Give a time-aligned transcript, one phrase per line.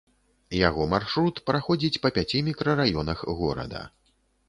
[0.67, 3.89] Яго маршрут праходзіць па пяці мікрараёнах горада.